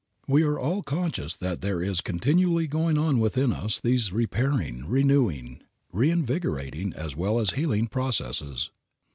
We 0.27 0.41
are 0.41 0.57
all 0.57 0.81
conscious 0.81 1.35
that 1.37 1.61
there 1.61 1.83
is 1.83 2.01
continually 2.01 2.65
going 2.65 2.97
on 2.97 3.19
within 3.19 3.53
us 3.53 3.79
these 3.79 4.11
repairing, 4.11 4.87
renewing, 4.89 5.61
reinvigorating, 5.93 6.91
as 6.93 7.15
well 7.15 7.37
as 7.37 7.51
healing, 7.51 7.85
processes. 7.85 8.71